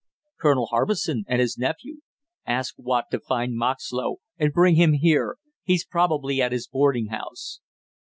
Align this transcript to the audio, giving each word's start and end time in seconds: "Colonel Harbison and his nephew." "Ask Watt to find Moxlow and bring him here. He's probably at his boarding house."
"Colonel 0.39 0.65
Harbison 0.71 1.25
and 1.27 1.39
his 1.39 1.59
nephew." 1.59 1.97
"Ask 2.43 2.73
Watt 2.79 3.11
to 3.11 3.19
find 3.19 3.55
Moxlow 3.55 4.15
and 4.39 4.51
bring 4.51 4.73
him 4.75 4.93
here. 4.93 5.37
He's 5.61 5.85
probably 5.85 6.41
at 6.41 6.51
his 6.51 6.67
boarding 6.67 7.09
house." 7.09 7.59